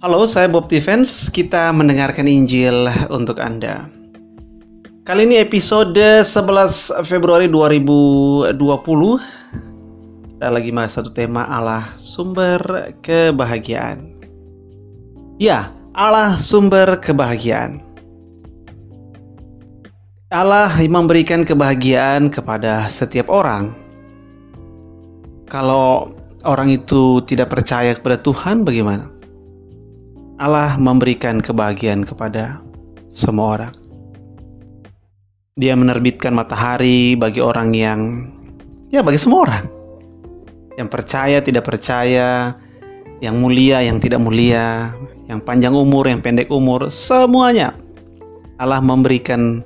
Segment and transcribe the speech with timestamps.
[0.00, 1.28] Halo, saya Bob Defense.
[1.28, 3.84] Kita mendengarkan Injil untuk Anda.
[5.04, 8.56] Kali ini episode 11 Februari 2020.
[10.24, 14.16] Kita lagi bahas satu tema Allah sumber kebahagiaan.
[15.36, 17.84] Ya, Allah sumber kebahagiaan.
[20.32, 23.76] Allah memberikan kebahagiaan kepada setiap orang.
[25.44, 26.16] Kalau
[26.48, 29.19] orang itu tidak percaya kepada Tuhan, bagaimana?
[30.40, 32.64] Allah memberikan kebahagiaan kepada
[33.12, 33.72] semua orang.
[35.60, 38.00] Dia menerbitkan matahari bagi orang yang,
[38.88, 39.64] ya, bagi semua orang
[40.80, 42.56] yang percaya, tidak percaya,
[43.20, 44.96] yang mulia, yang tidak mulia,
[45.28, 47.76] yang panjang umur, yang pendek umur, semuanya
[48.56, 49.60] Allah memberikan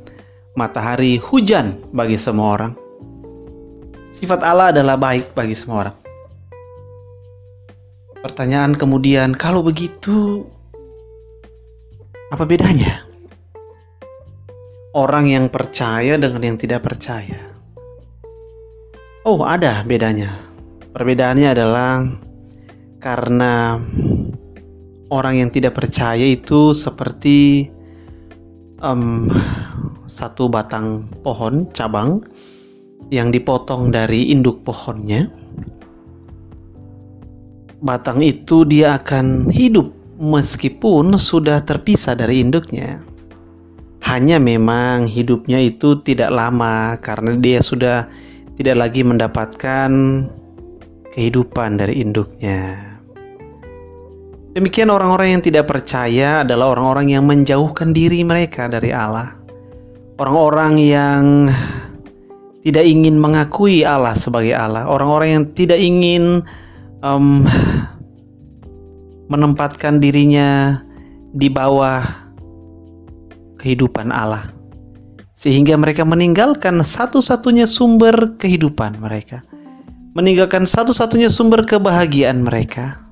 [0.59, 2.73] matahari hujan bagi semua orang.
[4.10, 5.96] Sifat Allah adalah baik bagi semua orang.
[8.27, 10.51] Pertanyaan kemudian, kalau begitu,
[12.35, 13.07] apa bedanya?
[14.90, 17.54] Orang yang percaya dengan yang tidak percaya.
[19.23, 20.35] Oh, ada bedanya.
[20.90, 22.02] Perbedaannya adalah
[22.99, 23.79] karena
[25.15, 27.71] orang yang tidak percaya itu seperti
[28.82, 29.30] um,
[30.10, 32.23] satu batang pohon cabang
[33.15, 35.30] yang dipotong dari induk pohonnya.
[37.79, 43.05] Batang itu dia akan hidup meskipun sudah terpisah dari induknya.
[44.05, 48.09] Hanya memang hidupnya itu tidak lama karena dia sudah
[48.57, 49.91] tidak lagi mendapatkan
[51.13, 52.95] kehidupan dari induknya.
[54.55, 59.35] Demikian orang-orang yang tidak percaya adalah orang-orang yang menjauhkan diri mereka dari Allah.
[60.15, 61.23] Orang-orang yang
[62.63, 66.47] tidak ingin mengakui Allah sebagai Allah, orang-orang yang tidak ingin
[67.03, 67.43] um,
[69.34, 70.78] menempatkan dirinya
[71.34, 72.06] di bawah
[73.59, 74.55] kehidupan Allah,
[75.34, 79.43] sehingga mereka meninggalkan satu-satunya sumber kehidupan mereka,
[80.15, 83.05] meninggalkan satu-satunya sumber kebahagiaan mereka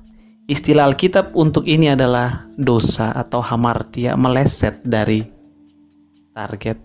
[0.43, 5.23] Istilah Alkitab untuk ini adalah dosa atau hamartia meleset dari
[6.35, 6.75] target,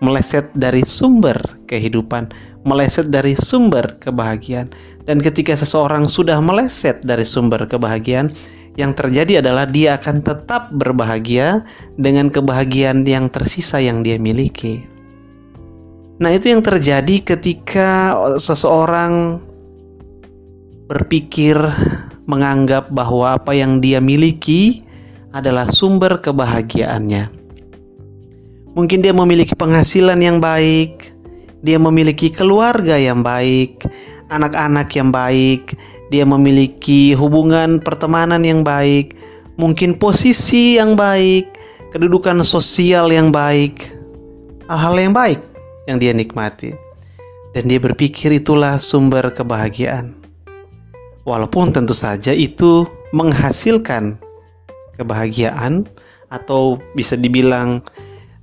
[0.00, 1.36] meleset dari sumber
[1.68, 2.32] kehidupan,
[2.64, 4.72] meleset dari sumber kebahagiaan.
[5.04, 8.32] Dan ketika seseorang sudah meleset dari sumber kebahagiaan,
[8.76, 11.64] yang terjadi adalah dia akan tetap berbahagia
[11.96, 14.84] dengan kebahagiaan yang tersisa yang dia miliki.
[16.16, 19.40] Nah, itu yang terjadi ketika seseorang
[20.88, 21.56] berpikir
[22.24, 24.84] menganggap bahwa apa yang dia miliki
[25.32, 27.32] adalah sumber kebahagiaannya.
[28.76, 31.16] Mungkin dia memiliki penghasilan yang baik,
[31.64, 33.88] dia memiliki keluarga yang baik,
[34.28, 35.76] anak-anak yang baik,
[36.12, 39.18] dia memiliki hubungan pertemanan yang baik,
[39.58, 41.50] mungkin posisi yang baik,
[41.90, 43.90] kedudukan sosial yang baik,
[44.70, 45.40] hal-hal yang baik
[45.90, 46.74] yang dia nikmati.
[47.56, 50.12] Dan dia berpikir itulah sumber kebahagiaan.
[51.24, 54.20] Walaupun tentu saja itu menghasilkan
[55.00, 55.88] kebahagiaan
[56.28, 57.80] atau bisa dibilang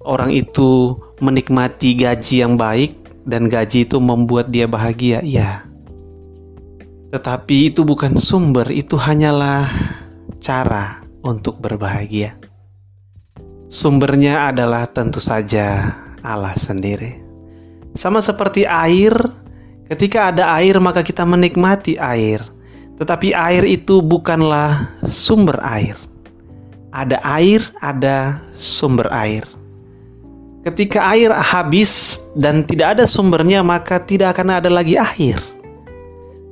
[0.03, 5.63] orang itu menikmati gaji yang baik dan gaji itu membuat dia bahagia, ya.
[7.13, 9.69] Tetapi itu bukan sumber, itu hanyalah
[10.41, 12.33] cara untuk berbahagia.
[13.69, 15.93] Sumbernya adalah tentu saja
[16.25, 17.21] Allah sendiri.
[17.93, 19.13] Sama seperti air,
[19.85, 22.41] ketika ada air maka kita menikmati air.
[22.97, 25.93] Tetapi air itu bukanlah sumber air.
[26.89, 29.45] Ada air, ada sumber air.
[30.65, 35.52] Ketika air habis dan tidak ada sumbernya, maka tidak akan ada lagi air.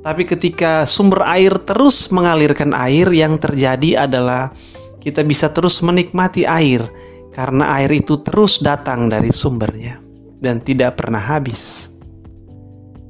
[0.02, 4.50] Tapi ketika sumber air terus mengalirkan air, yang terjadi adalah
[4.98, 6.82] kita bisa terus menikmati air
[7.30, 10.02] karena air itu terus datang dari sumbernya
[10.42, 11.90] dan tidak pernah habis.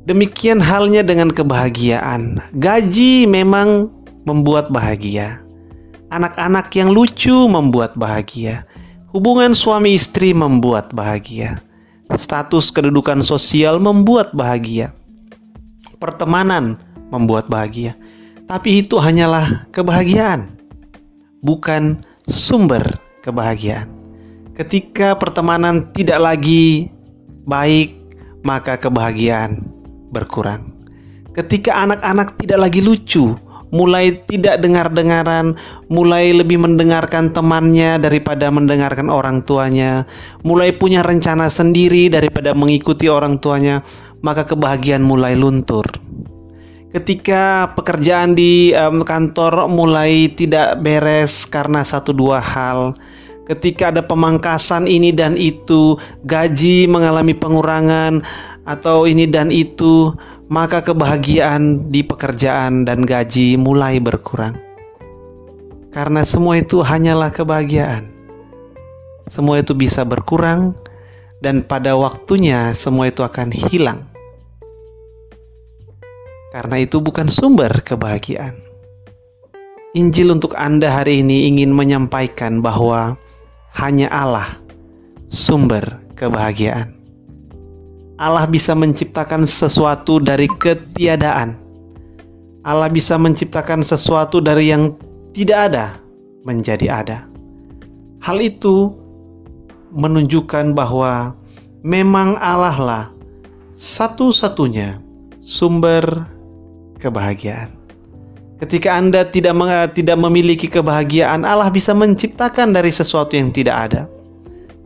[0.04, 2.44] Demikian halnya dengan kebahagiaan.
[2.58, 3.88] Gaji memang
[4.28, 5.40] membuat bahagia.
[6.12, 8.68] Anak-anak yang lucu membuat bahagia.
[9.14, 11.62] Hubungan suami istri membuat bahagia.
[12.12, 14.92] Status kedudukan sosial membuat bahagia.
[16.02, 16.82] Pertemanan
[17.14, 17.94] membuat bahagia.
[18.50, 20.50] Tapi itu hanyalah kebahagiaan,
[21.46, 23.86] bukan sumber kebahagiaan.
[24.58, 26.90] Ketika pertemanan tidak lagi
[27.46, 27.94] baik,
[28.42, 29.62] maka kebahagiaan
[30.10, 30.74] berkurang.
[31.32, 33.38] Ketika anak-anak tidak lagi lucu,
[33.72, 35.56] mulai tidak dengar-dengaran,
[35.88, 40.04] mulai lebih mendengarkan temannya daripada mendengarkan orang tuanya,
[40.44, 43.80] mulai punya rencana sendiri daripada mengikuti orang tuanya,
[44.22, 45.84] maka kebahagiaan mulai luntur.
[46.92, 52.92] ketika pekerjaan di um, kantor mulai tidak beres karena satu dua hal,
[53.48, 55.96] ketika ada pemangkasan ini dan itu,
[56.28, 58.20] gaji mengalami pengurangan
[58.68, 60.12] atau ini dan itu,
[60.52, 64.54] maka kebahagiaan di pekerjaan dan gaji mulai berkurang.
[65.92, 68.08] Karena semua itu hanyalah kebahagiaan.
[69.28, 70.76] Semua itu bisa berkurang
[71.40, 74.11] dan pada waktunya semua itu akan hilang
[76.52, 78.52] karena itu bukan sumber kebahagiaan.
[79.96, 83.16] Injil untuk Anda hari ini ingin menyampaikan bahwa
[83.80, 84.60] hanya Allah
[85.32, 86.92] sumber kebahagiaan.
[88.20, 91.56] Allah bisa menciptakan sesuatu dari ketiadaan.
[92.62, 94.92] Allah bisa menciptakan sesuatu dari yang
[95.32, 95.86] tidak ada
[96.44, 97.18] menjadi ada.
[98.20, 98.92] Hal itu
[99.90, 101.34] menunjukkan bahwa
[101.82, 103.04] memang Allah lah
[103.74, 105.02] satu-satunya
[105.42, 106.28] sumber
[107.02, 107.82] kebahagiaan.
[108.62, 109.58] Ketika Anda tidak
[109.90, 114.02] tidak memiliki kebahagiaan, Allah bisa menciptakan dari sesuatu yang tidak ada.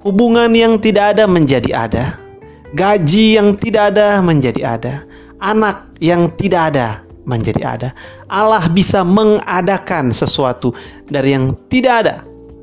[0.00, 2.04] Hubungan yang tidak ada menjadi ada.
[2.72, 4.94] Gaji yang tidak ada menjadi ada.
[5.36, 7.88] Anak yang tidak ada menjadi ada.
[8.32, 10.72] Allah bisa mengadakan sesuatu
[11.04, 12.16] dari yang tidak ada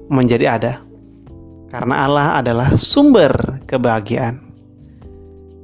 [0.10, 0.74] menjadi ada.
[1.70, 4.53] Karena Allah adalah sumber kebahagiaan.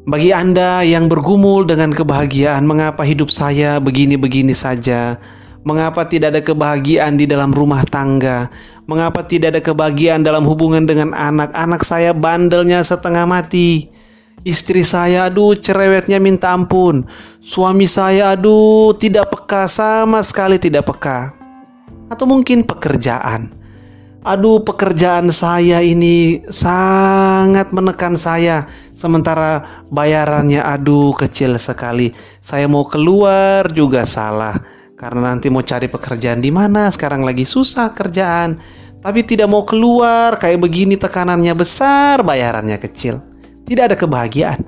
[0.07, 5.19] Bagi Anda yang bergumul dengan kebahagiaan, mengapa hidup saya begini-begini saja?
[5.67, 8.47] Mengapa tidak ada kebahagiaan di dalam rumah tangga?
[8.87, 11.51] Mengapa tidak ada kebahagiaan dalam hubungan dengan anak?
[11.51, 13.91] Anak saya bandelnya setengah mati.
[14.47, 17.03] Istri saya, aduh, cerewetnya minta ampun.
[17.43, 21.35] Suami saya, aduh, tidak peka sama sekali tidak peka.
[22.07, 23.58] Atau mungkin pekerjaan
[24.19, 32.11] Aduh, pekerjaan saya ini sangat menekan saya, sementara bayarannya aduh kecil sekali.
[32.43, 34.59] Saya mau keluar juga salah,
[34.99, 36.91] karena nanti mau cari pekerjaan di mana.
[36.91, 38.59] Sekarang lagi susah kerjaan,
[38.99, 40.35] tapi tidak mau keluar.
[40.35, 43.23] Kayak begini, tekanannya besar, bayarannya kecil,
[43.63, 44.59] tidak ada kebahagiaan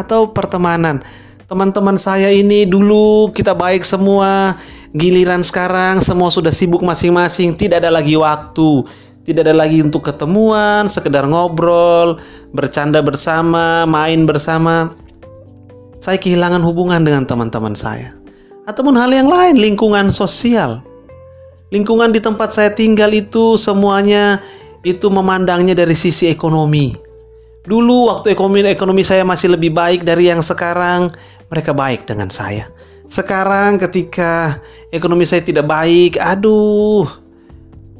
[0.00, 1.04] atau pertemanan.
[1.50, 4.54] Teman-teman saya ini dulu kita baik semua,
[4.94, 8.86] Giliran sekarang semua sudah sibuk masing-masing, tidak ada lagi waktu,
[9.26, 12.22] tidak ada lagi untuk ketemuan, sekedar ngobrol,
[12.54, 14.94] bercanda bersama, main bersama.
[15.98, 18.14] Saya kehilangan hubungan dengan teman-teman saya.
[18.70, 20.86] Ataupun hal yang lain, lingkungan sosial.
[21.74, 24.38] Lingkungan di tempat saya tinggal itu semuanya
[24.86, 26.94] itu memandangnya dari sisi ekonomi.
[27.66, 31.10] Dulu waktu ekonomi ekonomi saya masih lebih baik dari yang sekarang,
[31.50, 32.70] mereka baik dengan saya.
[33.10, 34.62] Sekarang ketika
[34.94, 37.10] ekonomi saya tidak baik, aduh,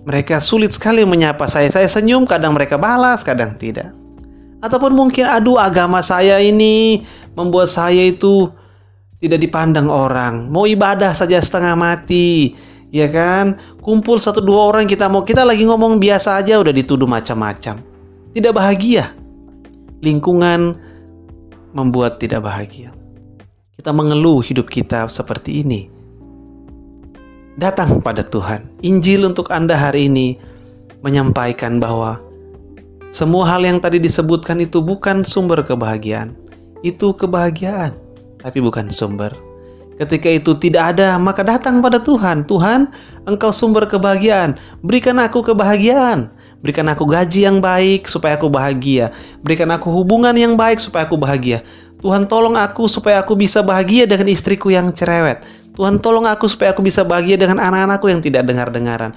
[0.06, 1.66] mereka sulit sekali menyapa saya.
[1.66, 3.90] Saya senyum, kadang mereka balas, kadang tidak.
[4.62, 7.02] Ataupun mungkin, aduh, agama saya ini
[7.34, 8.54] membuat saya itu
[9.18, 10.46] tidak dipandang orang.
[10.46, 12.54] Mau ibadah saja setengah mati,
[12.94, 13.58] ya kan?
[13.82, 17.82] Kumpul satu dua orang kita mau kita lagi ngomong biasa aja udah dituduh macam-macam.
[18.30, 19.10] Tidak bahagia.
[20.00, 20.78] Lingkungan
[21.74, 22.99] membuat tidak bahagia
[23.80, 25.88] kita mengeluh hidup kita seperti ini.
[27.56, 28.68] Datang pada Tuhan.
[28.84, 30.36] Injil untuk Anda hari ini
[31.00, 32.20] menyampaikan bahwa
[33.08, 36.36] semua hal yang tadi disebutkan itu bukan sumber kebahagiaan.
[36.84, 37.96] Itu kebahagiaan,
[38.44, 39.32] tapi bukan sumber.
[39.96, 42.44] Ketika itu tidak ada, maka datang pada Tuhan.
[42.44, 42.92] Tuhan,
[43.24, 44.60] Engkau sumber kebahagiaan.
[44.84, 46.28] Berikan aku kebahagiaan.
[46.60, 49.08] Berikan aku gaji yang baik supaya aku bahagia.
[49.40, 51.64] Berikan aku hubungan yang baik supaya aku bahagia.
[52.00, 55.44] Tuhan tolong aku supaya aku bisa bahagia dengan istriku yang cerewet.
[55.76, 59.12] Tuhan tolong aku supaya aku bisa bahagia dengan anak-anakku yang tidak dengar-dengaran.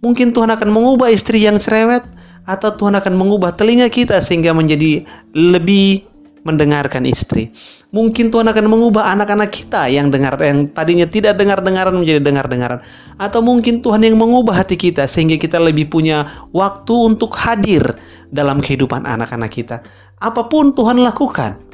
[0.00, 2.04] Mungkin Tuhan akan mengubah istri yang cerewet
[2.48, 5.04] atau Tuhan akan mengubah telinga kita sehingga menjadi
[5.36, 6.08] lebih
[6.40, 7.52] mendengarkan istri.
[7.92, 12.80] Mungkin Tuhan akan mengubah anak-anak kita yang dengar yang tadinya tidak dengar-dengaran menjadi dengar-dengaran.
[13.20, 17.84] Atau mungkin Tuhan yang mengubah hati kita sehingga kita lebih punya waktu untuk hadir
[18.32, 19.76] dalam kehidupan anak-anak kita.
[20.16, 21.69] Apa pun Tuhan lakukan,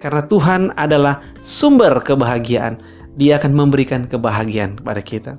[0.00, 2.78] karena Tuhan adalah sumber kebahagiaan.
[3.16, 5.32] Dia akan memberikan kebahagiaan kepada kita.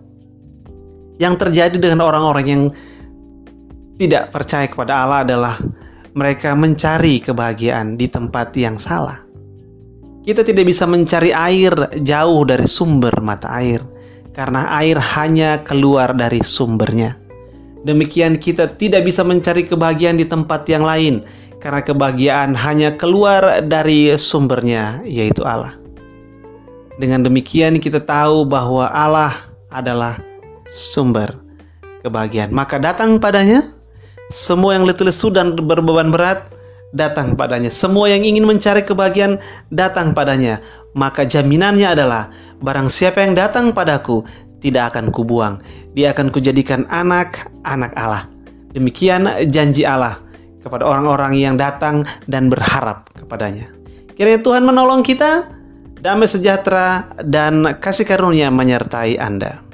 [1.22, 2.64] Yang terjadi dengan orang-orang yang
[3.98, 5.56] tidak percaya kepada Allah adalah
[6.18, 9.22] mereka mencari kebahagiaan di tempat yang salah.
[10.26, 11.72] Kita tidak bisa mencari air
[12.02, 13.80] jauh dari sumber mata air,
[14.34, 17.16] karena air hanya keluar dari sumbernya.
[17.86, 21.24] Demikian, kita tidak bisa mencari kebahagiaan di tempat yang lain,
[21.58, 25.74] karena kebahagiaan hanya keluar dari sumbernya, yaitu Allah.
[26.98, 29.34] Dengan demikian, kita tahu bahwa Allah
[29.70, 30.18] adalah
[30.70, 31.38] sumber
[32.02, 32.50] kebahagiaan.
[32.50, 33.62] Maka datang padanya
[34.28, 36.52] semua yang letih lesu dan berbeban berat,
[36.92, 37.72] datang padanya.
[37.72, 39.40] Semua yang ingin mencari kebahagiaan
[39.72, 40.60] datang padanya.
[40.98, 42.28] Maka jaminannya adalah
[42.60, 44.28] barang siapa yang datang padaku
[44.60, 45.62] tidak akan kubuang.
[45.96, 48.28] Dia akan kujadikan anak-anak Allah.
[48.76, 50.27] Demikian janji Allah
[50.68, 53.72] kepada orang-orang yang datang dan berharap kepadanya.
[54.20, 55.48] Kiranya Tuhan menolong kita,
[56.04, 59.67] damai sejahtera dan kasih karunia menyertai Anda.